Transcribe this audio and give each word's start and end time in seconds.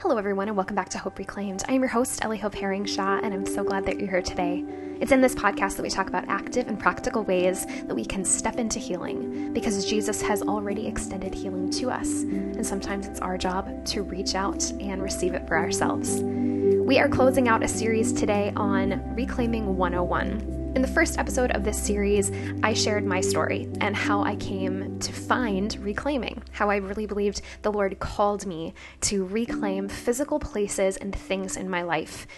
Hello, 0.00 0.16
everyone, 0.16 0.48
and 0.48 0.56
welcome 0.56 0.74
back 0.74 0.88
to 0.88 0.98
Hope 0.98 1.18
Reclaimed. 1.18 1.62
I 1.68 1.74
am 1.74 1.82
your 1.82 1.90
host, 1.90 2.24
Ellie 2.24 2.38
Hope 2.38 2.54
Herringshaw, 2.54 3.22
and 3.22 3.34
I'm 3.34 3.44
so 3.44 3.62
glad 3.62 3.84
that 3.84 4.00
you're 4.00 4.08
here 4.08 4.22
today. 4.22 4.64
It's 4.98 5.12
in 5.12 5.20
this 5.20 5.34
podcast 5.34 5.76
that 5.76 5.82
we 5.82 5.90
talk 5.90 6.08
about 6.08 6.26
active 6.26 6.68
and 6.68 6.80
practical 6.80 7.22
ways 7.22 7.66
that 7.66 7.94
we 7.94 8.06
can 8.06 8.24
step 8.24 8.56
into 8.56 8.78
healing 8.78 9.52
because 9.52 9.84
Jesus 9.84 10.22
has 10.22 10.40
already 10.40 10.86
extended 10.86 11.34
healing 11.34 11.68
to 11.72 11.90
us, 11.90 12.22
and 12.22 12.66
sometimes 12.66 13.08
it's 13.08 13.20
our 13.20 13.36
job 13.36 13.84
to 13.88 14.02
reach 14.02 14.34
out 14.34 14.64
and 14.80 15.02
receive 15.02 15.34
it 15.34 15.46
for 15.46 15.58
ourselves. 15.58 16.22
We 16.22 16.98
are 16.98 17.08
closing 17.10 17.48
out 17.48 17.62
a 17.62 17.68
series 17.68 18.14
today 18.14 18.54
on 18.56 19.14
Reclaiming 19.14 19.76
101. 19.76 20.59
In 20.72 20.82
the 20.82 20.88
first 20.88 21.18
episode 21.18 21.50
of 21.50 21.64
this 21.64 21.82
series, 21.82 22.30
I 22.62 22.74
shared 22.74 23.04
my 23.04 23.20
story 23.20 23.68
and 23.80 23.96
how 23.96 24.22
I 24.22 24.36
came 24.36 25.00
to 25.00 25.12
find 25.12 25.76
reclaiming, 25.80 26.44
how 26.52 26.70
I 26.70 26.76
really 26.76 27.06
believed 27.06 27.42
the 27.62 27.72
Lord 27.72 27.98
called 27.98 28.46
me 28.46 28.74
to 29.00 29.24
reclaim 29.26 29.88
physical 29.88 30.38
places 30.38 30.96
and 30.96 31.12
things 31.12 31.56
in 31.56 31.68
my 31.68 31.82
life. 31.82 32.28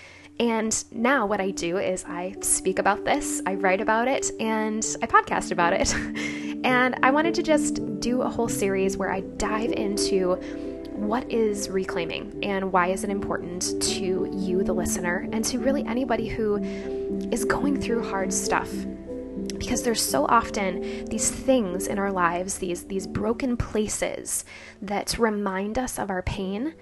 And 0.41 0.83
now, 0.91 1.27
what 1.27 1.43
I 1.43 1.51
do 1.51 1.77
is 1.77 2.07
I 2.09 2.35
speak 2.41 2.79
about 2.79 3.05
this, 3.05 3.43
I 3.45 3.55
write 3.57 3.83
about 3.83 4.09
it, 4.09 4.31
and 4.41 4.83
I 5.03 5.07
podcast 5.07 5.53
about 5.53 5.75
it. 5.75 5.95
and 6.65 6.99
I 7.03 7.11
wanted 7.11 7.35
to 7.35 7.43
just 7.43 8.01
do 8.01 8.23
a 8.23 8.31
whole 8.31 8.49
series 8.49 8.97
where 8.97 9.13
I 9.13 9.21
dive 9.21 9.73
into 9.73 10.37
what 10.95 11.31
is 11.31 11.69
reclaiming 11.69 12.39
and 12.43 12.73
why 12.73 12.87
is 12.87 13.05
it 13.05 13.11
important 13.11 13.83
to 13.83 14.31
you, 14.33 14.63
the 14.63 14.73
listener, 14.73 15.29
and 15.33 15.45
to 15.45 15.59
really 15.59 15.85
anybody 15.85 16.29
who 16.29 17.02
is 17.31 17.45
going 17.45 17.81
through 17.81 18.09
hard 18.09 18.33
stuff. 18.33 18.71
Because 19.59 19.83
there's 19.83 20.03
so 20.03 20.27
often 20.27 21.05
these 21.07 21.31
things 21.31 21.87
in 21.87 21.99
our 21.99 22.13
lives 22.13 22.59
these 22.59 22.85
these 22.85 23.07
broken 23.07 23.57
places 23.57 24.45
that 24.81 25.19
remind 25.19 25.79
us 25.79 25.99
of 25.99 26.11
our 26.11 26.23
pain 26.23 26.75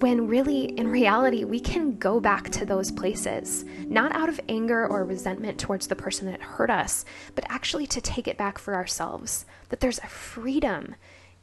when 0.00 0.28
really 0.28 0.66
in 0.78 0.88
reality 0.88 1.44
we 1.44 1.58
can 1.58 1.96
go 1.96 2.20
back 2.20 2.50
to 2.50 2.64
those 2.64 2.90
places 2.90 3.64
not 3.86 4.12
out 4.12 4.28
of 4.28 4.40
anger 4.48 4.86
or 4.86 5.04
resentment 5.04 5.58
towards 5.58 5.86
the 5.86 5.96
person 5.96 6.26
that 6.30 6.40
hurt 6.40 6.70
us 6.70 7.04
but 7.34 7.44
actually 7.48 7.86
to 7.86 8.00
take 8.00 8.28
it 8.28 8.36
back 8.36 8.58
for 8.58 8.74
ourselves 8.74 9.44
that 9.68 9.80
there's 9.80 9.98
a 9.98 10.06
freedom 10.06 10.94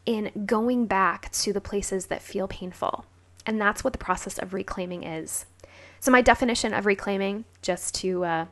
in 0.05 0.31
going 0.45 0.85
back 0.85 1.31
to 1.31 1.51
the 1.51 1.61
places 1.61 2.07
that 2.07 2.21
feel 2.21 2.47
painful. 2.47 3.05
And 3.45 3.61
that's 3.61 3.83
what 3.83 3.93
the 3.93 3.99
process 3.99 4.37
of 4.37 4.53
reclaiming 4.53 5.03
is 5.03 5.45
so, 5.99 6.11
my 6.11 6.21
definition 6.21 6.73
of 6.73 6.85
reclaiming, 6.85 7.45
just 7.61 7.95
to 7.95 8.25
uh, 8.25 8.45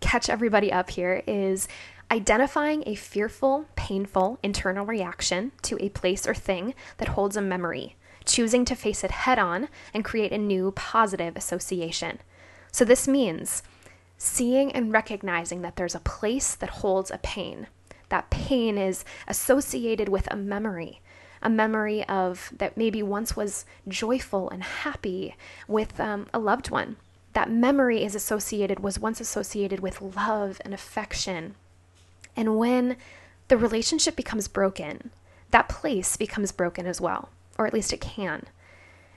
catch 0.00 0.28
everybody 0.28 0.72
up 0.72 0.90
here, 0.90 1.22
is 1.26 1.68
identifying 2.10 2.82
a 2.86 2.94
fearful, 2.94 3.66
painful 3.76 4.38
internal 4.42 4.86
reaction 4.86 5.52
to 5.62 5.82
a 5.82 5.90
place 5.90 6.26
or 6.26 6.34
thing 6.34 6.74
that 6.98 7.08
holds 7.08 7.36
a 7.36 7.42
memory, 7.42 7.96
choosing 8.24 8.64
to 8.64 8.74
face 8.74 9.04
it 9.04 9.10
head 9.10 9.38
on 9.38 9.68
and 9.92 10.04
create 10.04 10.32
a 10.32 10.38
new 10.38 10.72
positive 10.72 11.36
association. 11.36 12.20
So, 12.72 12.84
this 12.84 13.06
means 13.06 13.62
seeing 14.16 14.72
and 14.72 14.92
recognizing 14.92 15.62
that 15.62 15.76
there's 15.76 15.94
a 15.94 16.00
place 16.00 16.54
that 16.54 16.70
holds 16.70 17.10
a 17.10 17.18
pain. 17.18 17.66
That 18.10 18.30
pain 18.30 18.76
is 18.76 19.04
associated 19.28 20.08
with 20.08 20.30
a 20.32 20.36
memory 20.36 21.00
a 21.42 21.50
memory 21.50 22.04
of 22.06 22.52
that 22.56 22.76
maybe 22.76 23.02
once 23.02 23.36
was 23.36 23.64
joyful 23.88 24.50
and 24.50 24.62
happy 24.62 25.36
with 25.66 25.98
um, 25.98 26.26
a 26.34 26.38
loved 26.38 26.70
one. 26.70 26.96
That 27.32 27.50
memory 27.50 28.04
is 28.04 28.14
associated, 28.14 28.80
was 28.80 28.98
once 28.98 29.20
associated 29.20 29.80
with 29.80 30.02
love 30.02 30.60
and 30.64 30.74
affection. 30.74 31.54
And 32.36 32.58
when 32.58 32.96
the 33.48 33.56
relationship 33.56 34.16
becomes 34.16 34.48
broken, 34.48 35.10
that 35.50 35.68
place 35.68 36.16
becomes 36.16 36.52
broken 36.52 36.86
as 36.86 37.00
well, 37.00 37.30
or 37.58 37.66
at 37.66 37.74
least 37.74 37.92
it 37.92 38.00
can. 38.00 38.44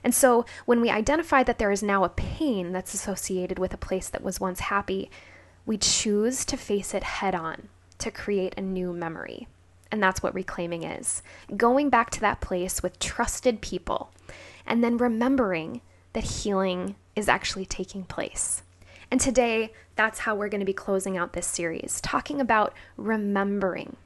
And 0.04 0.14
so 0.14 0.46
when 0.66 0.82
we 0.82 0.90
identify 0.90 1.44
that 1.44 1.60
there 1.60 1.72
is 1.72 1.82
now 1.82 2.04
a 2.04 2.10
pain 2.10 2.72
that's 2.72 2.94
associated 2.94 3.58
with 3.58 3.74
a 3.74 3.78
place 3.78 4.10
that 4.10 4.24
was 4.24 4.40
once 4.40 4.62
happy, 4.62 5.10
we 5.66 5.78
choose 5.78 6.44
to 6.46 6.58
face 6.58 6.94
it 6.94 7.04
head 7.04 7.36
on 7.36 7.70
to 8.00 8.12
create 8.12 8.54
a 8.58 8.62
new 8.62 8.92
memory. 8.92 9.48
And 9.94 10.02
that's 10.02 10.24
what 10.24 10.34
reclaiming 10.34 10.82
is 10.82 11.22
going 11.56 11.92
back 11.92 12.10
to 12.10 12.20
that 12.22 12.42
place 12.42 12.82
with 12.82 12.98
trusted 12.98 13.62
people 13.62 14.10
and 14.66 14.84
then 14.84 14.98
remembering 14.98 15.82
that 16.14 16.24
healing 16.24 16.96
is 17.16 17.30
actually 17.30 17.68
taking 17.68 18.04
place. 18.04 18.64
And 19.12 19.22
today, 19.22 19.72
that's 19.96 20.18
how 20.18 20.34
we're 20.34 20.50
going 20.50 20.62
to 20.62 20.66
be 20.66 20.74
closing 20.74 21.16
out 21.16 21.34
this 21.34 21.46
series, 21.46 22.02
talking 22.02 22.42
about 22.42 22.74
remembering. 22.98 23.98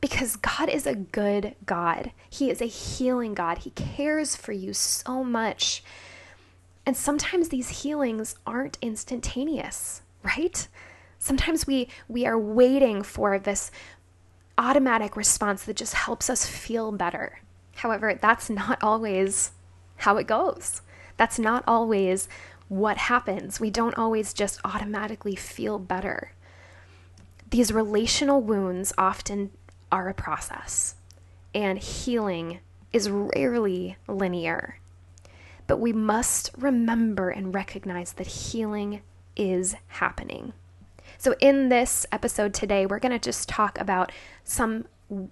Because 0.00 0.34
God 0.34 0.68
is 0.68 0.88
a 0.88 0.96
good 0.96 1.54
God. 1.66 2.10
He 2.28 2.50
is 2.50 2.60
a 2.60 2.64
healing 2.66 3.34
God. 3.34 3.58
He 3.58 3.70
cares 3.70 4.34
for 4.34 4.50
you 4.50 4.72
so 4.72 5.22
much. 5.22 5.84
And 6.84 6.96
sometimes 6.96 7.50
these 7.50 7.82
healings 7.84 8.34
aren't 8.44 8.76
instantaneous, 8.82 10.02
right? 10.24 10.66
Sometimes 11.20 11.64
we 11.64 11.86
we 12.08 12.26
are 12.26 12.36
waiting 12.36 13.04
for 13.04 13.38
this 13.38 13.70
automatic 14.58 15.16
response 15.16 15.64
that 15.64 15.76
just 15.76 15.94
helps 15.94 16.28
us 16.28 16.46
feel 16.46 16.92
better. 16.92 17.40
However, 17.76 18.18
that's 18.20 18.50
not 18.50 18.82
always 18.82 19.52
how 19.96 20.16
it 20.16 20.26
goes. 20.26 20.82
That's 21.16 21.38
not 21.38 21.64
always 21.66 22.28
what 22.68 22.96
happens. 22.96 23.60
We 23.60 23.70
don't 23.70 23.96
always 23.96 24.32
just 24.32 24.60
automatically 24.64 25.36
feel 25.36 25.78
better. 25.78 26.32
These 27.50 27.72
relational 27.72 28.40
wounds 28.40 28.92
often 28.96 29.50
are 29.90 30.08
a 30.08 30.14
process, 30.14 30.94
and 31.54 31.78
healing 31.78 32.60
is 32.92 33.10
rarely 33.10 33.96
linear. 34.08 34.78
But 35.66 35.78
we 35.78 35.92
must 35.92 36.50
remember 36.56 37.30
and 37.30 37.54
recognize 37.54 38.14
that 38.14 38.26
healing 38.26 39.02
is 39.36 39.76
happening. 39.88 40.54
So, 41.22 41.36
in 41.38 41.68
this 41.68 42.04
episode 42.10 42.52
today, 42.52 42.84
we're 42.84 42.98
going 42.98 43.12
to 43.12 43.30
just 43.30 43.48
talk 43.48 43.78
about 43.78 44.10
some 44.42 44.86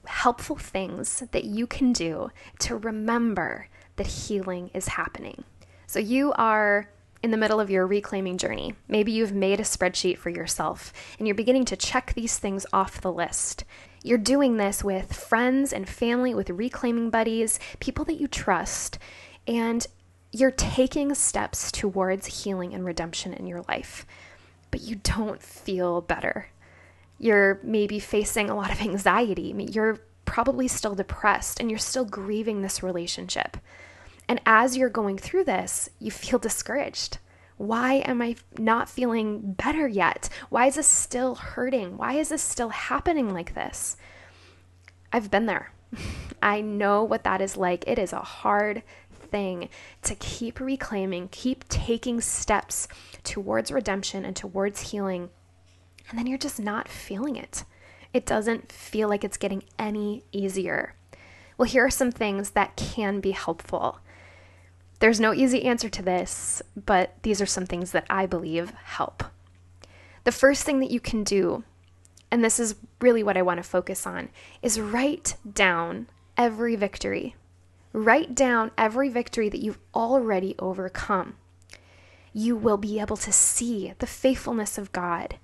helpful 0.07 0.55
things 0.55 1.25
that 1.33 1.43
you 1.43 1.67
can 1.67 1.93
do 1.93 2.31
to 2.61 2.77
remember 2.77 3.67
that 3.97 4.07
healing 4.07 4.71
is 4.73 4.87
happening. 4.87 5.43
So, 5.89 5.99
you 5.99 6.33
are 6.35 6.89
in 7.25 7.33
the 7.33 7.37
middle 7.37 7.59
of 7.59 7.71
your 7.71 7.89
reclaiming 7.89 8.39
journey. 8.39 8.77
Maybe 8.87 9.11
you've 9.11 9.33
made 9.33 9.59
a 9.59 9.65
spreadsheet 9.65 10.19
for 10.19 10.31
yourself 10.31 10.93
and 11.19 11.27
you're 11.27 11.35
beginning 11.35 11.65
to 11.65 11.77
check 11.77 12.13
these 12.15 12.39
things 12.39 12.67
off 12.73 13.01
the 13.01 13.13
list. 13.13 13.65
You're 14.05 14.17
doing 14.17 14.59
this 14.59 14.85
with 14.85 15.13
friends 15.13 15.73
and 15.73 15.89
family, 15.89 16.37
with 16.37 16.51
reclaiming 16.51 17.11
buddies, 17.11 17.59
people 17.81 18.05
that 18.05 18.21
you 18.21 18.29
trust, 18.29 18.97
and 19.45 19.85
you're 20.31 20.53
taking 20.53 21.17
steps 21.17 21.73
towards 21.73 22.45
healing 22.45 22.75
and 22.75 22.85
redemption 22.85 23.35
in 23.35 23.49
your 23.49 23.65
life 23.67 24.07
but 24.71 24.83
you 24.83 24.97
don't 24.97 25.43
feel 25.43 26.01
better. 26.01 26.49
You're 27.19 27.61
maybe 27.63 27.99
facing 27.99 28.49
a 28.49 28.57
lot 28.57 28.73
of 28.73 28.81
anxiety. 28.81 29.55
You're 29.71 30.01
probably 30.25 30.69
still 30.69 30.95
depressed 30.95 31.61
and 31.61 31.71
you're 31.71 31.79
still 31.79 32.05
grieving 32.05 32.63
this 32.63 32.83
relationship. 32.83 33.57
And 34.29 34.41
as 34.47 34.77
you're 34.77 34.89
going 34.89 35.19
through 35.19 35.45
this, 35.45 35.91
you 35.99 36.11
feel 36.11 36.39
discouraged. 36.39 37.19
Why 37.57 37.95
am 38.07 38.23
I 38.23 38.37
not 38.59 38.89
feeling 38.89 39.53
better 39.53 39.87
yet? 39.87 40.31
Why 40.49 40.67
is 40.67 40.77
this 40.77 40.87
still 40.87 41.35
hurting? 41.35 41.99
Why 41.99 42.15
is 42.15 42.31
this 42.31 42.43
still 42.43 42.71
happening 42.71 43.35
like 43.35 43.55
this? 43.55 43.97
I've 45.13 45.31
been 45.31 45.47
there. 45.47 45.73
I 46.43 46.61
know 46.61 47.05
what 47.05 47.25
that 47.25 47.43
is 47.43 47.57
like. 47.57 47.85
It 47.87 47.99
is 47.99 48.13
a 48.13 48.21
hard 48.21 48.83
thing 49.31 49.69
to 50.03 50.15
keep 50.15 50.61
reclaiming, 50.61 51.29
keep 51.29 51.69
taking 51.69 52.21
steps 52.21 52.89
towards 53.23 53.71
redemption 53.71 54.25
and 54.25 54.37
towards 54.37 54.91
healing. 54.91 55.31
And 56.09 56.19
then 56.19 56.27
you're 56.27 56.39
just 56.39 56.61
not 56.61 56.89
feeling 56.89 57.37
it. 57.37 57.65
It 58.13 58.27
doesn't 58.27 58.73
feel 58.73 59.09
like 59.09 59.25
it's 59.25 59.37
getting 59.37 59.63
any 59.79 60.25
easier. 60.33 60.95
Well, 61.57 61.69
here 61.69 61.85
are 61.85 61.91
some 61.91 62.11
things 62.11 62.51
that 62.51 62.77
can 62.77 63.21
be 63.21 63.31
helpful. 63.33 64.01
There's 64.99 65.21
no 65.21 65.33
easy 65.33 65.65
answer 65.65 65.89
to 65.89 66.03
this, 66.03 66.63
but 66.77 67.15
these 67.23 67.41
are 67.41 67.47
some 67.47 67.67
things 67.67 67.93
that 67.93 68.07
I 68.11 68.27
believe 68.27 68.71
help. 68.71 69.25
The 70.25 70.33
first 70.33 70.65
thing 70.65 70.81
that 70.81 70.91
you 70.91 71.01
can 71.01 71.25
do, 71.25 71.65
and 72.31 72.45
this 72.45 72.61
is 72.61 72.75
really 73.01 73.23
what 73.23 73.37
I 73.37 73.43
want 73.43 73.59
to 73.59 73.63
focus 73.63 74.07
on, 74.07 74.29
is 74.63 74.81
write 74.81 75.37
down 75.51 76.09
every 76.37 76.77
victory. 76.77 77.35
Write 77.93 78.35
down 78.35 78.71
every 78.79 79.09
victory 79.09 79.49
that 79.49 79.61
you've 79.61 79.79
already 79.95 80.55
overcome. 80.59 81.35
You 82.33 82.55
will 82.57 82.77
be 82.77 83.01
able 83.01 83.17
to 83.17 83.33
see 83.33 83.93
the 83.99 84.07
faithfulness 84.07 84.79
of 84.79 84.93
God. 84.93 85.39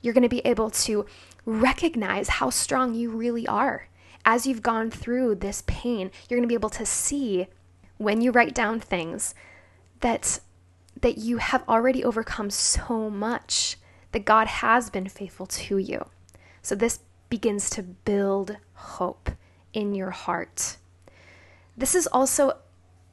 You're 0.00 0.14
going 0.14 0.22
to 0.22 0.28
be 0.28 0.46
able 0.46 0.70
to 0.70 1.04
recognize 1.44 2.28
how 2.28 2.48
strong 2.50 2.94
you 2.94 3.10
really 3.10 3.46
are. 3.46 3.88
As 4.24 4.46
you've 4.46 4.62
gone 4.62 4.90
through 4.90 5.36
this 5.36 5.62
pain, 5.66 6.10
you're 6.28 6.38
going 6.38 6.48
to 6.48 6.52
be 6.52 6.54
able 6.54 6.70
to 6.70 6.86
see 6.86 7.48
when 7.98 8.22
you 8.22 8.30
write 8.30 8.54
down 8.54 8.80
things 8.80 9.34
that 10.00 10.40
that 11.02 11.18
you 11.18 11.38
have 11.38 11.66
already 11.68 12.04
overcome 12.04 12.50
so 12.50 13.08
much 13.08 13.76
that 14.12 14.24
God 14.24 14.46
has 14.46 14.90
been 14.90 15.08
faithful 15.08 15.46
to 15.46 15.78
you. 15.78 16.06
So 16.62 16.74
this 16.74 17.00
begins 17.30 17.70
to 17.70 17.82
build 17.82 18.56
hope 18.74 19.30
in 19.72 19.94
your 19.94 20.10
heart. 20.10 20.76
This 21.76 21.94
is 21.94 22.06
also 22.06 22.58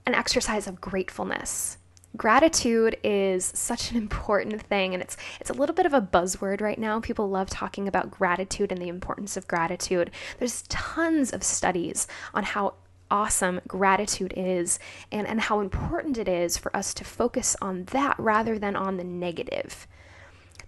an 0.06 0.15
exercise 0.15 0.68
of 0.68 0.81
gratefulness. 0.81 1.77
Gratitude 2.15 2.98
is 3.04 3.45
such 3.45 3.92
an 3.92 3.98
important 3.98 4.62
thing 4.63 4.94
and 4.94 5.04
it's 5.04 5.18
it's 5.39 5.50
a 5.50 5.54
little 5.54 5.75
bit 5.75 5.86
of 5.86 5.94
a 5.94 6.01
buzzword 6.01 6.62
right 6.62 6.80
now. 6.80 7.00
People 7.00 7.30
love 7.30 7.50
talking 7.50 7.88
about 7.88 8.09
gratitude 8.09 8.71
and 8.71 8.81
the 8.81 8.88
importance 8.88 9.38
of 9.38 9.48
gratitude. 9.48 10.12
There's 10.39 10.63
tons 10.63 11.31
of 11.31 11.44
studies 11.44 12.07
on 12.33 12.44
how 12.44 12.75
awesome 13.12 13.62
gratitude 13.68 14.33
is 14.36 14.80
and, 15.12 15.27
and 15.27 15.42
how 15.42 15.60
important 15.60 16.18
it 16.18 16.27
is 16.27 16.57
for 16.57 16.75
us 16.75 16.94
to 16.95 17.03
focus 17.03 17.56
on 17.62 17.86
that 17.86 18.15
rather 18.18 18.57
than 18.57 18.75
on 18.75 18.98
the 18.98 19.03
negative. 19.03 19.88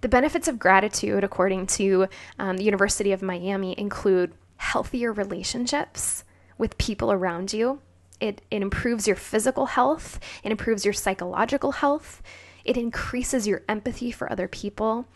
The 0.01 0.09
benefits 0.09 0.47
of 0.47 0.59
gratitude, 0.59 1.23
according 1.23 1.67
to 1.67 2.07
um, 2.37 2.57
the 2.57 2.63
University 2.63 3.11
of 3.11 3.21
Miami, 3.21 3.77
include 3.77 4.33
healthier 4.57 5.11
relationships 5.11 6.23
with 6.59 6.77
people 6.77 7.11
around 7.11 7.51
you. 7.51 7.81
It, 8.19 8.41
it 8.51 8.61
improves 8.61 9.07
your 9.07 9.15
physical 9.15 9.65
health, 9.65 10.19
it 10.43 10.51
improves 10.51 10.85
your 10.85 10.93
psychological 10.93 11.71
health, 11.71 12.21
it 12.65 12.77
increases 12.77 13.47
your 13.47 13.63
empathy 13.67 14.11
for 14.11 14.31
other 14.31 14.47
people. 14.47 15.07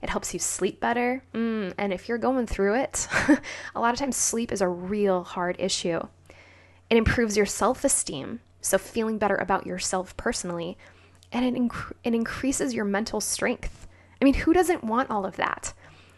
It 0.00 0.10
helps 0.10 0.32
you 0.32 0.40
sleep 0.40 0.80
better. 0.80 1.22
Mm, 1.32 1.74
and 1.78 1.92
if 1.92 2.08
you're 2.08 2.18
going 2.18 2.46
through 2.46 2.74
it, 2.74 3.06
a 3.74 3.80
lot 3.80 3.92
of 3.92 4.00
times 4.00 4.16
sleep 4.16 4.50
is 4.50 4.60
a 4.60 4.68
real 4.68 5.22
hard 5.22 5.56
issue. 5.60 6.00
It 6.90 6.96
improves 6.96 7.36
your 7.36 7.46
self 7.46 7.84
esteem, 7.84 8.40
so 8.60 8.78
feeling 8.78 9.18
better 9.18 9.36
about 9.36 9.66
yourself 9.66 10.16
personally, 10.16 10.76
and 11.30 11.44
it, 11.44 11.54
inc- 11.60 11.92
it 12.04 12.14
increases 12.14 12.74
your 12.74 12.84
mental 12.84 13.20
strength. 13.20 13.86
I 14.20 14.24
mean, 14.24 14.34
who 14.34 14.52
doesn't 14.52 14.84
want 14.84 15.10
all 15.10 15.24
of 15.24 15.36
that? 15.36 15.72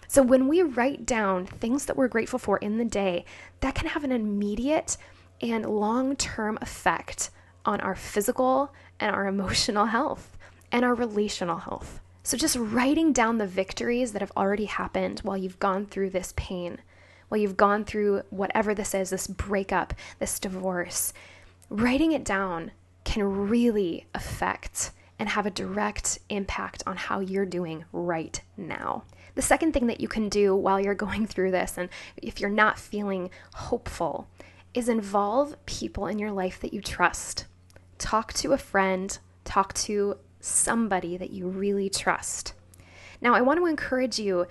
So, 0.09 0.23
when 0.23 0.49
we 0.49 0.63
write 0.63 1.07
down 1.07 1.47
things 1.47 1.87
that 1.87 1.97
we're 1.97 2.09
grateful 2.09 2.39
for 2.39 2.59
in 2.59 2.79
the 2.79 2.85
day, 2.85 3.25
that 3.61 3.75
can 3.75 3.89
have 3.89 4.05
an 4.05 4.13
immediate 4.13 4.97
and 5.41 5.67
long 5.67 6.17
term 6.17 6.59
effect 6.61 7.31
on 7.65 7.81
our 7.81 7.95
physical 7.95 8.73
and 9.01 9.15
our 9.15 9.27
emotional 9.35 9.87
health 9.87 10.37
and 10.71 10.85
our 10.85 10.95
relational 10.95 11.59
health. 11.59 12.01
So, 12.23 12.37
just 12.37 12.57
writing 12.57 13.13
down 13.13 13.39
the 13.39 13.47
victories 13.47 14.13
that 14.13 14.23
have 14.23 14.33
already 14.37 14.67
happened 14.67 15.21
while 15.21 15.37
you've 15.37 15.59
gone 15.59 15.87
through 15.87 16.11
this 16.11 16.33
pain 16.37 16.79
while 17.29 17.41
you've 17.41 17.57
gone 17.57 17.85
through 17.85 18.23
whatever 18.31 18.75
this 18.75 18.95
is 18.95 19.11
this 19.11 19.27
breakup, 19.27 19.93
this 20.21 20.39
divorce, 20.39 21.13
writing 21.69 22.13
it 22.13 22.25
down 22.25 22.71
can 23.03 23.49
really 23.49 24.07
affect 24.15 24.93
and 25.19 25.29
have 25.29 25.47
a 25.47 25.51
direct 25.51 26.19
impact 26.29 26.83
on 26.87 26.97
how 26.97 27.21
you're 27.21 27.47
doing 27.47 27.85
right 27.93 28.41
now. 28.57 29.03
The 29.35 29.43
second 29.43 29.73
thing 29.73 29.87
that 29.89 30.01
you 30.01 30.09
can 30.09 30.29
do 30.29 30.55
while 30.55 30.81
you're 30.81 30.95
going 30.95 31.27
through 31.27 31.51
this, 31.51 31.77
and 31.77 31.89
if 32.17 32.41
you're 32.41 32.51
not 32.51 32.79
feeling 32.79 33.31
hopeful, 33.55 34.29
is 34.75 34.89
involve 34.89 35.57
people 35.67 36.07
in 36.07 36.19
your 36.19 36.33
life 36.33 36.61
that 36.61 36.75
you 36.75 36.81
trust. 36.81 37.47
Talk 37.99 38.33
to 38.35 38.53
a 38.53 38.59
friend, 38.59 39.17
talk 39.45 39.73
to 39.75 40.19
somebody 40.41 41.17
that 41.17 41.31
you 41.31 41.49
really 41.49 41.89
trust. 41.89 42.55
Now, 43.21 43.35
I 43.35 43.41
want 43.41 43.59
to 43.59 43.67
encourage 43.67 44.19
you 44.19 44.47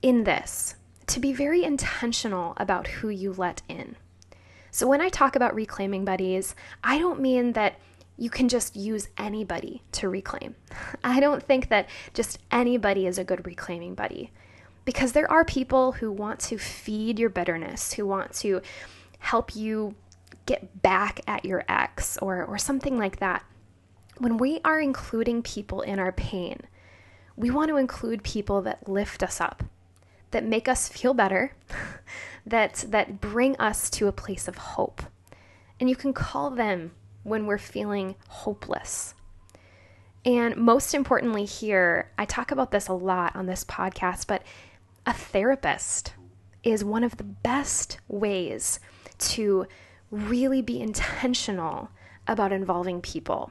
in 0.00 0.24
this 0.24 0.76
to 1.08 1.20
be 1.20 1.32
very 1.32 1.64
intentional 1.64 2.54
about 2.56 2.86
who 2.86 3.08
you 3.08 3.32
let 3.32 3.62
in. 3.68 3.96
So, 4.70 4.86
when 4.86 5.00
I 5.00 5.08
talk 5.08 5.36
about 5.36 5.54
reclaiming 5.54 6.04
buddies, 6.04 6.54
I 6.82 6.98
don't 6.98 7.20
mean 7.20 7.52
that 7.52 7.78
you 8.16 8.30
can 8.30 8.48
just 8.48 8.76
use 8.76 9.08
anybody 9.18 9.82
to 9.92 10.08
reclaim. 10.08 10.54
I 11.04 11.20
don't 11.20 11.42
think 11.42 11.68
that 11.68 11.88
just 12.12 12.38
anybody 12.50 13.06
is 13.06 13.18
a 13.18 13.24
good 13.24 13.46
reclaiming 13.46 13.94
buddy 13.94 14.30
because 14.84 15.12
there 15.12 15.30
are 15.30 15.44
people 15.44 15.92
who 15.92 16.12
want 16.12 16.40
to 16.40 16.58
feed 16.58 17.18
your 17.18 17.30
bitterness, 17.30 17.94
who 17.94 18.06
want 18.06 18.32
to 18.34 18.60
help 19.18 19.56
you 19.56 19.94
get 20.46 20.82
back 20.82 21.20
at 21.26 21.44
your 21.44 21.64
ex 21.68 22.18
or, 22.18 22.44
or 22.44 22.58
something 22.58 22.98
like 22.98 23.18
that. 23.18 23.44
When 24.18 24.36
we 24.36 24.60
are 24.64 24.80
including 24.80 25.42
people 25.42 25.80
in 25.80 25.98
our 25.98 26.12
pain, 26.12 26.60
we 27.36 27.50
want 27.50 27.70
to 27.70 27.76
include 27.76 28.22
people 28.22 28.62
that 28.62 28.88
lift 28.88 29.22
us 29.22 29.40
up, 29.40 29.64
that 30.30 30.44
make 30.44 30.68
us 30.68 30.88
feel 30.88 31.14
better, 31.14 31.54
that 32.46 32.84
that 32.88 33.20
bring 33.20 33.56
us 33.56 33.90
to 33.90 34.06
a 34.06 34.12
place 34.12 34.46
of 34.46 34.56
hope. 34.56 35.02
And 35.80 35.88
you 35.88 35.96
can 35.96 36.12
call 36.12 36.50
them 36.50 36.92
when 37.24 37.46
we're 37.46 37.58
feeling 37.58 38.14
hopeless. 38.28 39.14
And 40.24 40.56
most 40.56 40.94
importantly 40.94 41.44
here, 41.44 42.10
I 42.16 42.24
talk 42.24 42.50
about 42.50 42.70
this 42.70 42.88
a 42.88 42.94
lot 42.94 43.36
on 43.36 43.46
this 43.46 43.64
podcast, 43.64 44.26
but 44.26 44.42
a 45.04 45.12
therapist 45.12 46.14
is 46.62 46.82
one 46.82 47.04
of 47.04 47.18
the 47.18 47.24
best 47.24 47.98
ways 48.08 48.80
to 49.18 49.66
really 50.10 50.62
be 50.62 50.80
intentional 50.80 51.90
about 52.26 52.52
involving 52.52 53.02
people. 53.02 53.50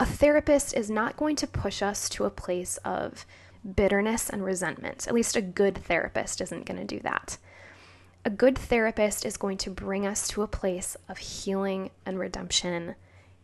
A 0.00 0.06
therapist 0.06 0.74
is 0.74 0.90
not 0.90 1.16
going 1.16 1.36
to 1.36 1.46
push 1.46 1.82
us 1.82 2.08
to 2.10 2.24
a 2.24 2.30
place 2.30 2.78
of 2.78 3.24
bitterness 3.76 4.28
and 4.28 4.44
resentment. 4.44 5.06
At 5.06 5.14
least 5.14 5.36
a 5.36 5.42
good 5.42 5.78
therapist 5.78 6.40
isn't 6.40 6.66
going 6.66 6.80
to 6.80 6.84
do 6.84 6.98
that. 7.00 7.38
A 8.24 8.30
good 8.30 8.56
therapist 8.56 9.26
is 9.26 9.36
going 9.36 9.58
to 9.58 9.70
bring 9.70 10.06
us 10.06 10.28
to 10.28 10.42
a 10.42 10.46
place 10.46 10.96
of 11.08 11.18
healing 11.18 11.90
and 12.06 12.20
redemption 12.20 12.94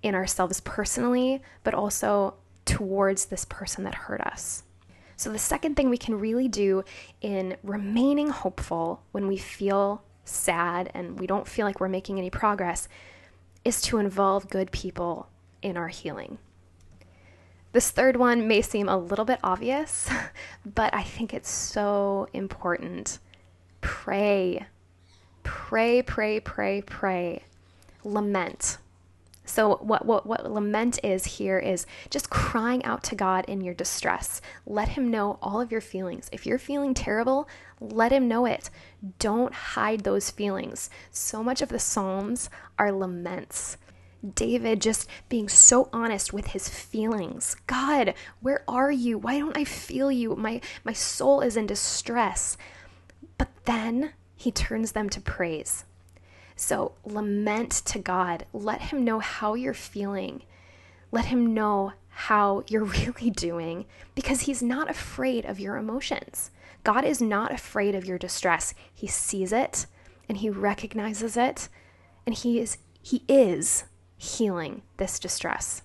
in 0.05 0.15
ourselves 0.15 0.61
personally, 0.61 1.43
but 1.65 1.75
also 1.75 2.35
towards 2.65 3.25
this 3.25 3.45
person 3.45 3.83
that 3.85 3.95
hurt 3.95 4.21
us. 4.21 4.63
So, 5.17 5.33
the 5.33 5.39
second 5.39 5.75
thing 5.75 5.91
we 5.91 5.99
can 5.99 6.21
really 6.21 6.47
do 6.47 6.85
in 7.21 7.57
remaining 7.65 8.29
hopeful 8.29 9.03
when 9.11 9.27
we 9.27 9.37
feel 9.37 10.05
sad 10.25 10.93
and 10.95 11.19
we 11.19 11.27
don't 11.27 11.49
feel 11.49 11.67
like 11.67 11.81
we're 11.81 11.89
making 11.89 12.19
any 12.19 12.31
progress 12.31 12.89
is 13.65 13.83
to 13.83 13.99
involve 13.99 14.49
good 14.49 14.71
people 14.71 15.29
in 15.61 15.77
our 15.77 15.89
healing. 15.89 16.39
This 17.73 17.91
third 17.91 18.17
one 18.17 18.47
may 18.47 18.63
seem 18.63 18.89
a 18.89 18.97
little 18.97 19.25
bit 19.25 19.41
obvious, 19.43 20.09
but 20.65 20.95
I 20.95 21.03
think 21.03 21.35
it's 21.35 21.51
so 21.51 22.29
important. 22.33 23.19
Pray. 23.81 24.67
Pray, 25.43 26.03
pray, 26.03 26.41
pray, 26.41 26.83
pray. 26.83 27.43
Lament. 28.05 28.79
So, 29.45 29.77
what, 29.77 30.05
what, 30.05 30.27
what 30.27 30.51
lament 30.51 31.01
is 31.03 31.25
here 31.25 31.59
is 31.59 31.87
just 32.11 32.29
crying 32.29 32.85
out 32.85 33.03
to 33.05 33.15
God 33.15 33.47
in 33.47 33.63
your 33.63 33.73
distress. 33.73 34.43
Let 34.67 34.91
Him 34.91 35.11
know 35.11 35.39
all 35.41 35.61
of 35.61 35.73
your 35.73 35.81
feelings. 35.81 36.29
If 36.31 36.45
you're 36.45 36.59
feeling 36.59 36.93
terrible, 36.93 37.49
let 37.81 38.13
Him 38.13 38.29
know 38.29 38.45
it. 38.45 38.69
Don't 39.19 39.55
hide 39.55 40.01
those 40.01 40.31
feelings. 40.31 40.91
So 41.11 41.43
much 41.43 41.63
of 41.63 41.71
the 41.71 41.79
Psalms 41.79 42.51
are 42.79 42.93
laments. 42.93 43.79
David 44.35 44.83
just 44.83 45.09
being 45.29 45.49
so 45.49 45.89
honest 45.93 46.33
with 46.33 46.49
his 46.49 46.69
feelings. 46.69 47.57
God, 47.67 48.15
where 48.41 48.65
are 48.67 48.91
you? 48.91 49.17
Why 49.17 49.39
don't 49.39 49.57
I 49.57 49.65
feel 49.65 50.11
you? 50.11 50.35
My 50.35 50.61
my 50.83 50.93
soul 50.93 51.41
is 51.41 51.57
in 51.57 51.67
distress. 51.67 52.57
Then 53.69 54.15
he 54.35 54.51
turns 54.51 54.93
them 54.93 55.11
to 55.11 55.21
praise. 55.21 55.85
So 56.57 56.93
lament 57.05 57.71
to 57.85 57.99
God. 57.99 58.47
Let 58.55 58.81
him 58.81 59.05
know 59.05 59.19
how 59.19 59.53
you're 59.53 59.75
feeling. 59.75 60.43
Let 61.13 61.27
him 61.27 61.53
know 61.53 61.93
how 62.09 62.65
you're 62.69 62.85
really 63.07 63.29
doing 63.29 63.85
because 64.15 64.43
he's 64.43 64.63
not 64.63 64.89
afraid 64.89 65.45
of 65.45 65.61
your 65.61 65.77
emotions. 65.77 66.51
God 66.83 67.05
is 67.05 67.21
not 67.21 67.53
afraid 67.53 67.95
of 67.95 68.07
your 68.07 68.17
distress. 68.17 68.73
He 68.95 69.07
sees 69.07 69.53
it 69.53 69.85
and 70.31 70.39
he 70.39 70.49
recognizes 70.49 71.37
it 71.37 71.69
and 72.25 72.35
he 72.35 72.61
is 72.61 72.79
he 73.03 73.23
is 73.29 73.85
healing 74.17 74.81
this 74.97 75.19
distress. 75.19 75.83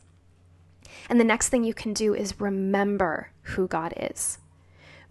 And 1.10 1.20
the 1.20 1.26
next 1.26 1.50
thing 1.50 1.66
you 1.66 1.74
can 1.74 1.92
do 1.92 2.14
is 2.14 2.40
remember 2.40 3.32
who 3.42 3.68
God 3.68 3.94
is. 3.98 4.38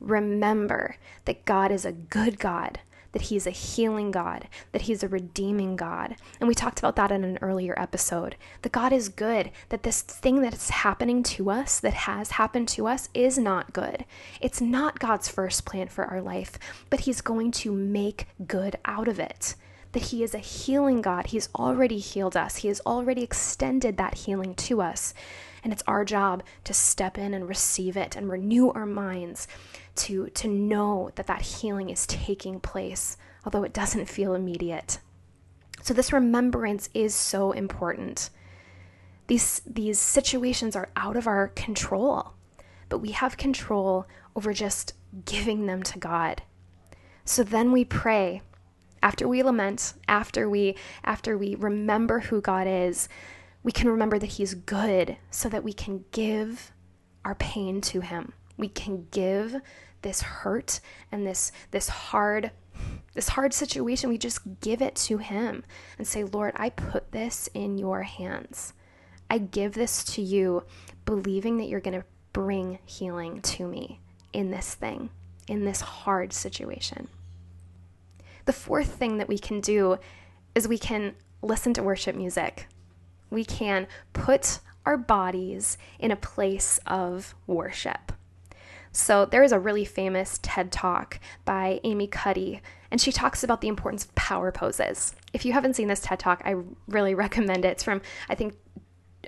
Remember 0.03 0.97
that 1.25 1.45
God 1.45 1.71
is 1.71 1.85
a 1.85 1.93
good 1.93 2.39
God, 2.39 2.81
that 3.13 3.23
He's 3.23 3.47
a 3.47 3.51
healing 3.51 4.11
God, 4.11 4.49
that 4.73 4.83
He's 4.83 5.03
a 5.03 5.09
redeeming 5.09 5.77
God. 5.77 6.17
And 6.41 6.49
we 6.49 6.55
talked 6.55 6.79
about 6.79 6.97
that 6.97 7.13
in 7.13 7.25
an 7.25 7.39
earlier 7.41 7.79
episode. 7.79 8.37
That 8.63 8.73
God 8.73 8.93
is 8.93 9.09
good, 9.09 9.51
that 9.69 9.85
this 9.85 10.03
thing 10.03 10.41
that's 10.41 10.71
happening 10.71 11.23
to 11.25 11.51
us, 11.51 11.79
that 11.81 11.95
has 11.95 12.33
happened 12.33 12.69
to 12.69 12.87
us, 12.89 13.09
is 13.15 13.39
not 13.39 13.73
good. 13.73 14.05
It's 14.41 14.61
not 14.61 14.99
God's 14.99 15.29
first 15.29 15.65
plan 15.65 15.89
for 15.89 16.05
our 16.05 16.21
life, 16.21 16.59
but 16.91 17.01
He's 17.01 17.21
going 17.21 17.53
to 17.53 17.73
make 17.73 18.27
good 18.47 18.77
out 18.85 19.09
of 19.09 19.21
it 19.21 19.55
that 19.93 20.05
He 20.05 20.23
is 20.23 20.35
a 20.35 20.39
healing 20.39 21.03
God. 21.03 21.29
He's 21.29 21.49
already 21.55 21.99
healed 21.99 22.37
us, 22.37 22.57
He 22.57 22.69
has 22.69 22.81
already 22.81 23.23
extended 23.23 23.97
that 23.97 24.15
healing 24.15 24.55
to 24.57 24.83
us. 24.83 25.15
And 25.65 25.73
it's 25.73 25.85
our 25.87 26.05
job 26.05 26.43
to 26.65 26.75
step 26.75 27.17
in 27.17 27.35
and 27.35 27.49
receive 27.49 27.97
it 27.97 28.17
and 28.17 28.29
renew 28.29 28.71
our 28.71 28.87
minds 28.87 29.47
to, 29.97 30.29
to 30.29 30.49
know 30.49 31.11
that 31.17 31.27
that 31.27 31.43
healing 31.43 31.91
is 31.91 32.07
taking 32.07 32.61
place, 32.61 33.17
although 33.45 33.65
it 33.65 33.73
doesn't 33.73 34.09
feel 34.09 34.35
immediate. 34.35 34.99
So, 35.83 35.93
this 35.95 36.13
remembrance 36.13 36.89
is 36.95 37.15
so 37.15 37.53
important. 37.53 38.31
These, 39.27 39.63
these 39.67 39.99
situations 39.99 40.77
are 40.77 40.91
out 40.97 41.17
of 41.17 41.27
our 41.27 41.49
control, 41.49 42.35
but 42.89 42.99
we 42.99 43.11
have 43.13 43.37
control 43.37 44.07
over 44.37 44.53
just 44.53 44.95
giving 45.25 45.67
them 45.67 45.83
to 45.83 45.99
God. 45.99 46.43
So 47.25 47.43
then 47.43 47.73
we 47.73 47.85
pray 47.85 48.43
after 49.03 49.27
we 49.27 49.43
lament, 49.43 49.95
after 50.09 50.49
we 50.49 50.77
after 51.05 51.37
we 51.37 51.55
remember 51.55 52.21
who 52.21 52.41
God 52.41 52.67
is, 52.67 53.09
We 53.65 53.71
can 53.71 53.89
remember 53.89 54.19
that 54.19 54.27
He's 54.27 54.55
good 54.55 55.17
so 55.31 55.49
that 55.49 55.63
we 55.63 55.73
can 55.73 56.05
give 56.11 56.73
our 57.25 57.37
pain 57.37 57.81
to 57.83 58.01
Him. 58.01 58.33
We 58.63 58.69
can 58.69 59.09
give 59.11 59.61
this 60.03 60.23
hurt 60.23 60.79
and 61.11 61.27
this, 61.27 61.51
this 61.73 61.89
hard 61.89 62.53
this 63.15 63.31
hard 63.31 63.53
situation, 63.53 64.09
we 64.09 64.19
just 64.19 64.61
give 64.61 64.81
it 64.81 64.95
to 64.95 65.19
Him 65.19 65.65
and 65.99 66.07
say, 66.07 66.23
Lord, 66.23 66.53
I 66.55 66.71
put 66.71 67.11
this 67.11 67.49
in 67.55 67.77
your 67.77 68.03
hands. 68.03 68.73
I 69.29 69.39
give 69.39 69.75
this 69.75 70.05
to 70.15 70.23
you, 70.23 70.63
believing 71.07 71.57
that 71.57 71.67
you're 71.67 71.81
going 71.81 72.01
to 72.01 72.07
bring 72.33 72.79
healing 72.85 73.43
to 73.43 73.67
me 73.67 73.99
in 74.33 74.53
this 74.53 74.75
thing, 74.75 75.11
in 75.49 75.65
this 75.65 75.81
hard 75.81 76.33
situation. 76.33 77.09
The 78.45 78.53
fourth 78.53 78.95
thing 78.95 79.19
that 79.19 79.29
we 79.29 79.41
can 79.41 79.61
do 79.61 79.99
is 80.55 80.69
we 80.69 80.79
can 80.79 81.17
listen 81.43 81.75
to 81.75 81.83
worship 81.83 82.15
music. 82.15 82.69
We 83.29 83.45
can 83.45 83.89
put 84.13 84.61
our 84.87 84.97
bodies 84.97 85.79
in 85.99 86.13
a 86.13 86.17
place 86.17 86.79
of 86.87 87.35
worship. 87.49 88.13
So, 88.93 89.25
there 89.25 89.43
is 89.43 89.53
a 89.53 89.59
really 89.59 89.87
famous 89.87 90.39
TED 90.43 90.71
talk 90.71 91.19
by 91.47 91.81
Amy 91.83 92.07
Cuddy, 92.07 92.61
and 92.91 93.01
she 93.01 93.11
talks 93.11 93.43
about 93.43 93.63
the 93.63 93.69
importance 93.69 94.05
of 94.05 94.15
power 94.15 94.53
poses. 94.53 95.15
If 95.33 95.47
you 95.47 95.55
haven't 95.55 95.77
seen 95.77 95.89
this 95.89 96.01
TED 96.01 96.19
talk, 96.19 96.43
I 96.45 96.57
really 96.87 97.15
recommend 97.27 97.65
it. 97.65 97.69
It's 97.69 97.85
from, 97.85 98.03
I 98.29 98.35
think, 98.35 98.55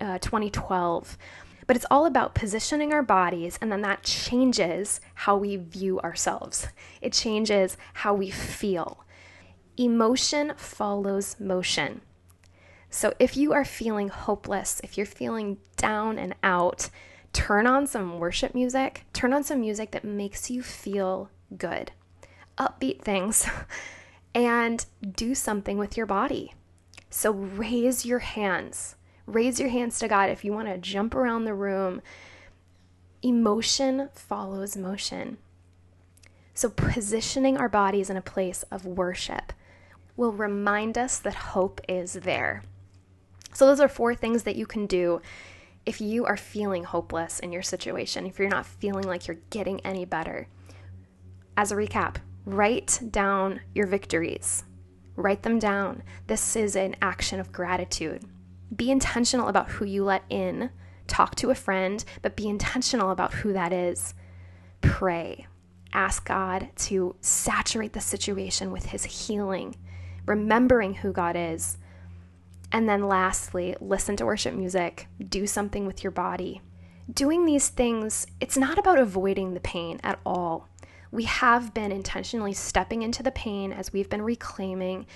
uh, 0.00 0.18
2012. 0.18 1.16
But 1.66 1.76
it's 1.76 1.86
all 1.90 2.04
about 2.04 2.34
positioning 2.34 2.92
our 2.92 3.02
bodies, 3.02 3.58
and 3.62 3.72
then 3.72 3.80
that 3.80 4.02
changes 4.02 5.00
how 5.14 5.36
we 5.38 5.56
view 5.56 5.98
ourselves. 6.00 6.68
It 7.00 7.14
changes 7.14 7.78
how 7.94 8.12
we 8.12 8.30
feel. 8.30 9.04
Emotion 9.78 10.52
follows 10.56 11.40
motion. 11.40 12.02
So 12.90 13.14
if 13.18 13.36
you 13.36 13.54
are 13.54 13.64
feeling 13.64 14.08
hopeless, 14.08 14.80
if 14.84 14.98
you're 14.98 15.06
feeling 15.06 15.56
down 15.76 16.18
and 16.18 16.34
out, 16.42 16.90
turn 17.34 17.66
on 17.66 17.86
some 17.86 18.18
worship 18.18 18.54
music, 18.54 19.04
turn 19.12 19.34
on 19.34 19.44
some 19.44 19.60
music 19.60 19.90
that 19.90 20.04
makes 20.04 20.48
you 20.48 20.62
feel 20.62 21.28
good, 21.58 21.92
upbeat 22.56 23.02
things, 23.02 23.46
and 24.34 24.86
do 25.14 25.34
something 25.34 25.76
with 25.76 25.96
your 25.96 26.06
body. 26.06 26.54
So 27.10 27.32
raise 27.32 28.06
your 28.06 28.20
hands. 28.20 28.96
Raise 29.26 29.60
your 29.60 29.68
hands 29.68 29.98
to 29.98 30.08
God 30.08 30.30
if 30.30 30.44
you 30.44 30.52
want 30.52 30.68
to 30.68 30.78
jump 30.78 31.14
around 31.14 31.44
the 31.44 31.54
room. 31.54 32.00
Emotion 33.22 34.08
follows 34.14 34.76
motion. 34.76 35.38
So, 36.56 36.68
positioning 36.68 37.56
our 37.56 37.68
bodies 37.68 38.10
in 38.10 38.16
a 38.16 38.22
place 38.22 38.62
of 38.70 38.84
worship 38.84 39.52
will 40.16 40.30
remind 40.30 40.96
us 40.96 41.18
that 41.18 41.34
hope 41.34 41.80
is 41.88 42.12
there. 42.12 42.62
So, 43.52 43.66
those 43.66 43.80
are 43.80 43.88
four 43.88 44.14
things 44.14 44.44
that 44.44 44.54
you 44.54 44.66
can 44.66 44.86
do 44.86 45.20
if 45.86 46.00
you 46.00 46.24
are 46.24 46.36
feeling 46.36 46.84
hopeless 46.84 47.40
in 47.40 47.52
your 47.52 47.62
situation, 47.62 48.26
if 48.26 48.38
you're 48.38 48.48
not 48.48 48.66
feeling 48.66 49.06
like 49.06 49.26
you're 49.26 49.38
getting 49.50 49.80
any 49.80 50.04
better, 50.04 50.48
as 51.56 51.70
a 51.70 51.76
recap, 51.76 52.16
write 52.44 53.00
down 53.10 53.60
your 53.74 53.86
victories. 53.86 54.64
Write 55.16 55.42
them 55.42 55.58
down. 55.58 56.02
This 56.26 56.56
is 56.56 56.74
an 56.74 56.96
action 57.00 57.38
of 57.38 57.52
gratitude. 57.52 58.24
Be 58.74 58.90
intentional 58.90 59.48
about 59.48 59.70
who 59.70 59.84
you 59.84 60.04
let 60.04 60.24
in. 60.28 60.70
Talk 61.06 61.36
to 61.36 61.50
a 61.50 61.54
friend, 61.54 62.04
but 62.22 62.36
be 62.36 62.48
intentional 62.48 63.10
about 63.10 63.34
who 63.34 63.52
that 63.52 63.72
is. 63.72 64.14
Pray. 64.80 65.46
Ask 65.92 66.26
God 66.26 66.70
to 66.76 67.14
saturate 67.20 67.92
the 67.92 68.00
situation 68.00 68.72
with 68.72 68.86
His 68.86 69.04
healing, 69.04 69.76
remembering 70.26 70.94
who 70.94 71.12
God 71.12 71.36
is 71.36 71.78
and 72.74 72.88
then 72.88 73.06
lastly, 73.06 73.76
listen 73.80 74.16
to 74.16 74.26
worship 74.26 74.52
music, 74.52 75.06
do 75.28 75.46
something 75.46 75.86
with 75.86 76.02
your 76.02 76.10
body. 76.10 76.60
Doing 77.08 77.46
these 77.46 77.68
things, 77.68 78.26
it's 78.40 78.56
not 78.58 78.78
about 78.78 78.98
avoiding 78.98 79.54
the 79.54 79.60
pain 79.60 80.00
at 80.02 80.18
all. 80.26 80.68
We 81.12 81.22
have 81.22 81.72
been 81.72 81.92
intentionally 81.92 82.52
stepping 82.52 83.02
into 83.02 83.22
the 83.22 83.30
pain 83.30 83.72
as 83.72 83.92
we've 83.92 84.10
been 84.10 84.22
reclaiming. 84.22 85.06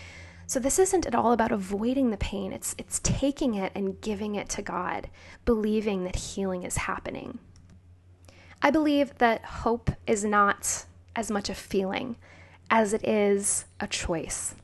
So 0.47 0.61
this 0.61 0.79
isn't 0.79 1.05
at 1.05 1.17
all 1.17 1.33
about 1.33 1.51
avoiding 1.51 2.13
the 2.13 2.17
pain. 2.17 2.53
It's 2.53 2.77
it's 2.79 3.01
taking 3.01 3.57
it 3.57 3.73
and 3.75 4.01
giving 4.01 4.37
it 4.37 4.49
to 4.51 4.63
God, 4.63 5.11
believing 5.45 6.05
that 6.05 6.15
healing 6.15 6.63
is 6.63 6.77
happening. 6.77 7.41
I 8.63 8.71
believe 8.71 9.19
that 9.19 9.45
hope 9.45 9.91
is 10.07 10.25
not 10.25 10.85
as 11.17 11.29
much 11.29 11.51
a 11.51 11.57
feeling 11.57 12.19
as 12.71 12.93
it 12.93 13.05
is 13.05 13.65
a 13.81 13.89
choice. 13.89 14.55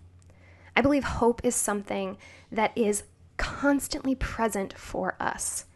I 0.76 0.80
believe 0.80 1.04
hope 1.04 1.40
is 1.44 1.54
something 1.54 2.16
that 2.54 2.76
is 2.76 3.04
constantly 3.36 4.14
present 4.14 4.76
for 4.78 5.16
us. 5.20 5.66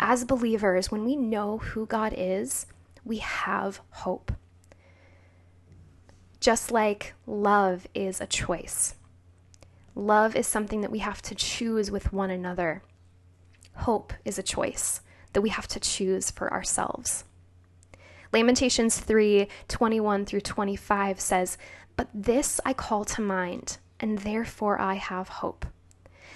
As 0.00 0.24
believers, 0.24 0.90
when 0.90 1.04
we 1.04 1.16
know 1.16 1.58
who 1.58 1.86
God 1.86 2.14
is, 2.16 2.66
we 3.04 3.18
have 3.18 3.80
hope. 3.90 4.32
Just 6.40 6.72
like 6.72 7.14
love 7.26 7.86
is 7.94 8.20
a 8.20 8.26
choice, 8.26 8.96
love 9.94 10.34
is 10.34 10.46
something 10.46 10.80
that 10.80 10.90
we 10.90 10.98
have 10.98 11.22
to 11.22 11.34
choose 11.34 11.90
with 11.90 12.12
one 12.12 12.30
another. 12.30 12.82
Hope 13.76 14.12
is 14.24 14.38
a 14.38 14.42
choice 14.42 15.00
that 15.32 15.40
we 15.40 15.50
have 15.50 15.68
to 15.68 15.80
choose 15.80 16.30
for 16.30 16.52
ourselves. 16.52 17.24
Lamentations 18.32 18.98
3 18.98 19.46
21 19.68 20.24
through 20.24 20.40
25 20.40 21.20
says, 21.20 21.58
But 21.96 22.08
this 22.14 22.60
I 22.64 22.72
call 22.72 23.04
to 23.04 23.20
mind 23.20 23.78
and 24.00 24.18
therefore 24.18 24.80
I 24.80 24.94
have 24.94 25.28
hope. 25.28 25.66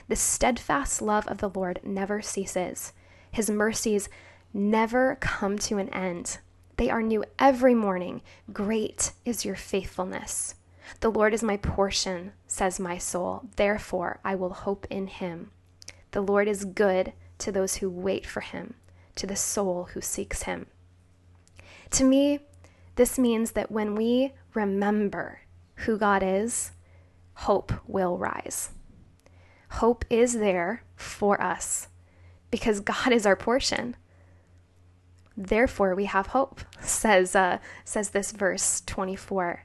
The 0.08 0.16
steadfast 0.16 1.02
love 1.02 1.26
of 1.26 1.38
the 1.38 1.48
Lord 1.48 1.80
never 1.82 2.22
ceases, 2.22 2.92
His 3.30 3.50
mercies 3.50 4.08
never 4.54 5.16
come 5.20 5.58
to 5.58 5.78
an 5.78 5.88
end. 5.90 6.38
They 6.76 6.90
are 6.90 7.02
new 7.02 7.24
every 7.38 7.74
morning. 7.74 8.22
Great 8.52 9.12
is 9.24 9.44
your 9.44 9.56
faithfulness. 9.56 10.54
The 11.00 11.10
Lord 11.10 11.34
is 11.34 11.42
my 11.42 11.56
portion, 11.56 12.32
says 12.46 12.78
my 12.78 12.98
soul. 12.98 13.48
Therefore, 13.56 14.20
I 14.24 14.34
will 14.34 14.52
hope 14.52 14.86
in 14.90 15.06
him. 15.08 15.50
The 16.12 16.20
Lord 16.20 16.48
is 16.48 16.64
good 16.64 17.12
to 17.38 17.52
those 17.52 17.76
who 17.76 17.90
wait 17.90 18.26
for 18.26 18.40
him, 18.40 18.74
to 19.16 19.26
the 19.26 19.36
soul 19.36 19.88
who 19.92 20.00
seeks 20.00 20.44
him. 20.44 20.66
To 21.92 22.04
me, 22.04 22.40
this 22.94 23.18
means 23.18 23.52
that 23.52 23.70
when 23.70 23.94
we 23.94 24.32
remember 24.54 25.40
who 25.76 25.98
God 25.98 26.22
is, 26.22 26.72
hope 27.34 27.72
will 27.86 28.16
rise. 28.16 28.70
Hope 29.70 30.04
is 30.08 30.34
there 30.34 30.82
for 30.96 31.40
us 31.40 31.88
because 32.50 32.80
God 32.80 33.12
is 33.12 33.26
our 33.26 33.36
portion. 33.36 33.96
Therefore, 35.36 35.94
we 35.94 36.06
have 36.06 36.28
hope, 36.28 36.60
says, 36.80 37.36
uh, 37.36 37.58
says 37.84 38.10
this 38.10 38.32
verse 38.32 38.82
24. 38.86 39.64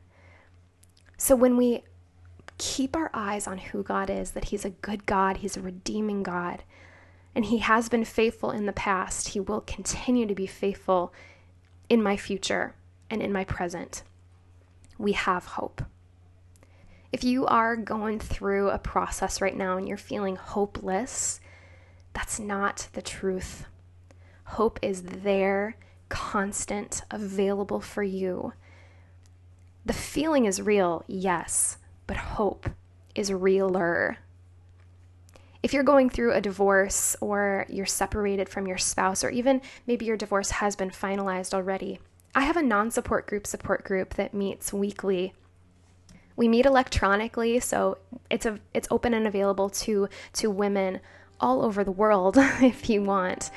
So 1.18 1.36
when 1.36 1.56
we 1.56 1.84
keep 2.58 2.96
our 2.96 3.10
eyes 3.14 3.48
on 3.48 3.58
who 3.58 3.84
God 3.84 4.10
is, 4.10 4.32
that 4.32 4.46
He's 4.46 4.66
a 4.66 4.72
good 4.72 5.06
God, 5.06 5.38
He's 5.38 5.56
a 5.56 5.62
redeeming 5.62 6.24
God, 6.24 6.64
and 7.34 7.46
He 7.46 7.60
has 7.60 7.88
been 7.88 8.04
faithful 8.04 8.52
in 8.52 8.66
the 8.66 8.74
past, 8.74 9.30
He 9.30 9.40
will 9.40 9.62
continue 9.62 10.26
to 10.26 10.36
be 10.36 10.48
faithful 10.48 11.14
in 11.90 12.04
my 12.04 12.18
future 12.18 12.76
and 13.10 13.22
in 13.22 13.32
my 13.32 13.46
present. 13.46 14.04
We 14.98 15.14
have 15.14 15.46
hope. 15.46 15.82
If 17.12 17.26
you 17.26 17.46
are 17.46 17.76
going 17.76 18.20
through 18.20 18.70
a 18.70 18.80
process 18.80 19.42
right 19.42 19.56
now 19.56 19.78
and 19.78 19.88
you're 19.88 19.98
feeling 19.98 20.38
hopeless, 20.38 21.42
that's 22.14 22.40
not 22.40 22.88
the 22.94 23.02
truth. 23.02 23.66
Hope 24.46 24.80
is 24.82 25.02
there, 25.04 25.76
constant, 26.08 27.02
available 27.12 27.82
for 27.82 28.04
you. 28.04 28.54
The 29.86 29.94
feeling 29.94 30.46
is 30.46 30.62
real, 30.62 31.04
yes, 31.08 31.78
but 32.08 32.18
hope 32.18 32.70
is 33.14 33.32
realer. 33.34 34.18
If 35.64 35.74
you're 35.74 35.84
going 35.84 36.10
through 36.10 36.34
a 36.34 36.42
divorce 36.42 37.16
or 37.20 37.66
you're 37.68 37.86
separated 37.86 38.48
from 38.48 38.68
your 38.68 38.78
spouse, 38.78 39.24
or 39.24 39.30
even 39.30 39.62
maybe 39.86 40.06
your 40.06 40.18
divorce 40.18 40.52
has 40.52 40.78
been 40.78 40.90
finalized 40.90 41.54
already, 41.54 42.00
I 42.34 42.42
have 42.42 42.58
a 42.58 42.64
non 42.64 42.90
support 42.90 43.28
group 43.28 43.46
support 43.46 43.84
group 43.84 44.14
that 44.14 44.34
meets 44.34 44.72
weekly 44.72 45.34
we 46.36 46.48
meet 46.48 46.66
electronically, 46.66 47.60
so 47.60 47.98
it's 48.30 48.46
a 48.46 48.60
it's 48.74 48.88
open 48.92 49.14
and 49.14 49.28
available 49.28 49.70
to 49.70 50.08
to 50.34 50.50
women 50.50 51.00
all 51.40 51.64
over 51.64 51.84
the 51.84 51.92
world 51.92 52.36
if 52.62 52.90
you 52.90 53.04
want. 53.04 53.52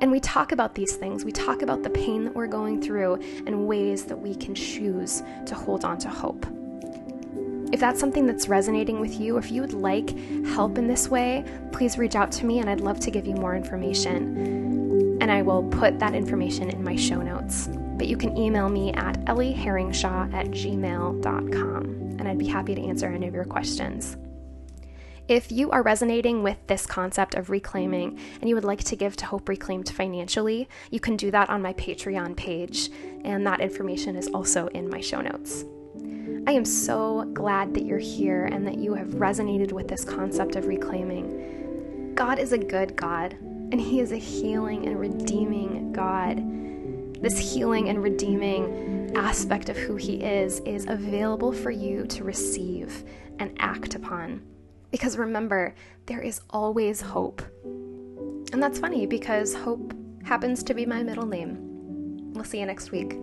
And 0.00 0.12
we 0.12 0.20
talk 0.20 0.52
about 0.52 0.74
these 0.74 0.94
things. 0.94 1.24
We 1.24 1.32
talk 1.32 1.62
about 1.62 1.82
the 1.82 1.90
pain 1.90 2.24
that 2.24 2.34
we're 2.34 2.46
going 2.46 2.80
through 2.80 3.14
and 3.46 3.66
ways 3.66 4.04
that 4.04 4.16
we 4.16 4.34
can 4.34 4.54
choose 4.54 5.22
to 5.46 5.54
hold 5.54 5.84
on 5.84 5.98
to 5.98 6.08
hope. 6.08 6.46
If 7.72 7.80
that's 7.80 8.00
something 8.00 8.24
that's 8.24 8.48
resonating 8.48 9.00
with 9.00 9.20
you, 9.20 9.36
if 9.36 9.50
you 9.50 9.60
would 9.60 9.74
like 9.74 10.16
help 10.46 10.78
in 10.78 10.86
this 10.86 11.08
way, 11.08 11.44
please 11.72 11.98
reach 11.98 12.14
out 12.14 12.32
to 12.32 12.46
me 12.46 12.60
and 12.60 12.70
I'd 12.70 12.80
love 12.80 13.00
to 13.00 13.10
give 13.10 13.26
you 13.26 13.34
more 13.34 13.56
information. 13.56 15.18
And 15.20 15.30
I 15.32 15.42
will 15.42 15.64
put 15.64 15.98
that 15.98 16.14
information 16.14 16.70
in 16.70 16.82
my 16.82 16.96
show 16.96 17.20
notes. 17.20 17.68
But 17.72 18.06
you 18.06 18.16
can 18.16 18.36
email 18.38 18.68
me 18.68 18.92
at 18.92 19.20
ellieherringshaw 19.24 20.32
at 20.32 20.46
gmail.com 20.46 22.07
and 22.18 22.28
I'd 22.28 22.38
be 22.38 22.46
happy 22.46 22.74
to 22.74 22.82
answer 22.82 23.06
any 23.06 23.26
of 23.26 23.34
your 23.34 23.44
questions. 23.44 24.16
If 25.28 25.52
you 25.52 25.70
are 25.72 25.82
resonating 25.82 26.42
with 26.42 26.56
this 26.68 26.86
concept 26.86 27.34
of 27.34 27.50
reclaiming 27.50 28.18
and 28.40 28.48
you 28.48 28.54
would 28.54 28.64
like 28.64 28.82
to 28.84 28.96
give 28.96 29.14
to 29.16 29.26
Hope 29.26 29.46
Reclaimed 29.48 29.90
financially, 29.90 30.70
you 30.90 31.00
can 31.00 31.16
do 31.16 31.30
that 31.30 31.50
on 31.50 31.60
my 31.60 31.74
Patreon 31.74 32.34
page, 32.34 32.88
and 33.24 33.46
that 33.46 33.60
information 33.60 34.16
is 34.16 34.28
also 34.28 34.68
in 34.68 34.88
my 34.88 35.02
show 35.02 35.20
notes. 35.20 35.66
I 36.46 36.52
am 36.52 36.64
so 36.64 37.24
glad 37.34 37.74
that 37.74 37.84
you're 37.84 37.98
here 37.98 38.46
and 38.46 38.66
that 38.66 38.78
you 38.78 38.94
have 38.94 39.08
resonated 39.16 39.70
with 39.70 39.86
this 39.86 40.02
concept 40.02 40.56
of 40.56 40.66
reclaiming. 40.66 42.14
God 42.14 42.38
is 42.38 42.52
a 42.52 42.58
good 42.58 42.96
God, 42.96 43.34
and 43.34 43.78
He 43.78 44.00
is 44.00 44.12
a 44.12 44.16
healing 44.16 44.86
and 44.86 44.98
redeeming 44.98 45.92
God. 45.92 46.38
This 47.20 47.38
healing 47.38 47.88
and 47.88 48.02
redeeming 48.02 49.12
aspect 49.16 49.68
of 49.68 49.76
who 49.76 49.96
He 49.96 50.22
is 50.22 50.60
is 50.60 50.86
available 50.88 51.52
for 51.52 51.70
you 51.70 52.06
to 52.06 52.24
receive 52.24 53.04
and 53.38 53.56
act 53.58 53.94
upon. 53.94 54.42
Because 54.90 55.18
remember, 55.18 55.74
there 56.06 56.20
is 56.20 56.40
always 56.50 57.00
hope. 57.00 57.42
And 58.52 58.62
that's 58.62 58.78
funny 58.78 59.06
because 59.06 59.54
hope 59.54 59.92
happens 60.24 60.62
to 60.64 60.74
be 60.74 60.86
my 60.86 61.02
middle 61.02 61.26
name. 61.26 61.58
We'll 62.32 62.44
see 62.44 62.60
you 62.60 62.66
next 62.66 62.90
week. 62.90 63.16